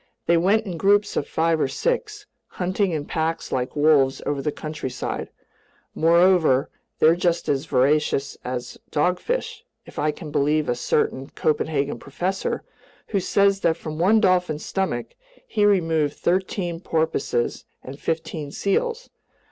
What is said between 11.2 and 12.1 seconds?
Copenhagen